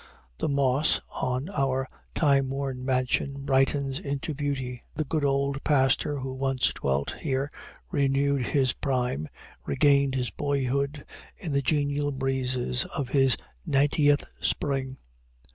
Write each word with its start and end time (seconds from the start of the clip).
The 0.39 0.49
moss 0.49 0.99
on 1.21 1.47
our 1.49 1.87
time 2.15 2.49
worn 2.49 2.83
mansion 2.83 3.45
brightens 3.45 3.99
into 3.99 4.33
beauty, 4.33 4.81
the 4.95 5.03
good 5.03 5.23
old 5.23 5.63
pastor 5.63 6.15
who 6.17 6.33
once 6.33 6.73
dwelt 6.73 7.17
here 7.19 7.51
renewed 7.91 8.47
his 8.47 8.73
prime, 8.73 9.29
regained 9.63 10.15
his 10.15 10.31
boyhood, 10.31 11.05
in 11.37 11.51
the 11.51 11.61
genial 11.61 12.11
breezes 12.11 12.83
of 12.85 13.09
his 13.09 13.37
ninetieth 13.63 14.23
spring. 14.41 14.97